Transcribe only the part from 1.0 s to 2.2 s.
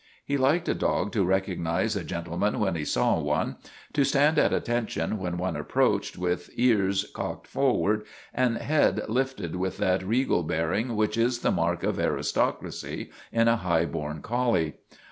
to recognize a